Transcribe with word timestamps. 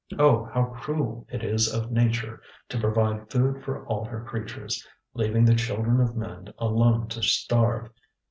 Oh! 0.17 0.45
How 0.51 0.65
cruel 0.65 1.27
it 1.29 1.43
is 1.43 1.71
of 1.71 1.91
nature 1.91 2.41
to 2.69 2.79
provide 2.79 3.29
food 3.29 3.63
for 3.63 3.85
all 3.85 4.03
her 4.03 4.23
creatures, 4.23 4.83
leaving 5.13 5.45
the 5.45 5.53
children 5.53 6.01
of 6.01 6.17
men 6.17 6.51
alone 6.57 7.07
to 7.09 7.21
starve! 7.21 7.87